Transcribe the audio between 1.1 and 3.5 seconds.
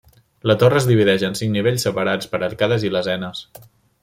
en cinc nivells separats per arcades i lesenes.